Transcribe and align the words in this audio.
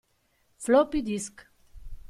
Floppy 0.57 1.03
disk. 1.03 1.45